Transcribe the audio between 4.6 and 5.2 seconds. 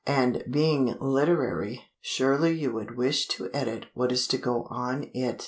on